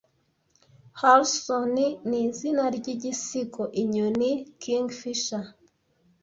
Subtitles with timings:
[1.01, 1.75] Halcyon
[2.09, 4.31] nizina ryigisigo inyoni
[4.61, 5.45] Kingfisher